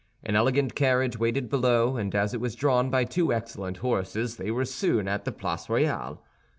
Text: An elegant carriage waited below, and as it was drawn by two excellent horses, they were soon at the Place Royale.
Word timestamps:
An 0.23 0.35
elegant 0.35 0.73
carriage 0.73 1.19
waited 1.19 1.47
below, 1.47 1.95
and 1.95 2.15
as 2.15 2.33
it 2.33 2.41
was 2.41 2.55
drawn 2.55 2.89
by 2.89 3.03
two 3.03 3.31
excellent 3.31 3.77
horses, 3.85 4.37
they 4.37 4.49
were 4.49 4.65
soon 4.65 5.07
at 5.07 5.25
the 5.25 5.31
Place 5.31 5.69
Royale. 5.69 6.23